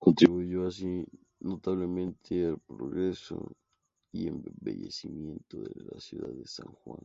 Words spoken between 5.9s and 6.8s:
ciudad de San